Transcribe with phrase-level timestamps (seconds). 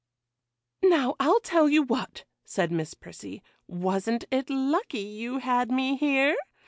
[0.81, 6.35] 'Now, I'll tell you what,' said Miss Prissy,—'wasn't it lucky you had me here?